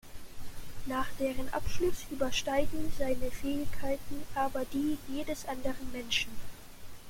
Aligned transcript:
Nach 0.87 1.05
deren 1.19 1.53
Abschluss 1.53 2.05
übersteigen 2.09 2.91
seine 2.97 3.29
Fähigkeiten 3.29 4.23
aber 4.33 4.65
die 4.65 4.97
jedes 5.07 5.45
anderen 5.47 5.91
Menschen. 5.91 6.31